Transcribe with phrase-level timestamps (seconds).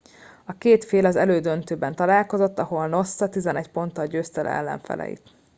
[0.45, 5.35] a két fél az elődöntőben találkozott ahol noosa 11 ponttal győzte le ellenfeleit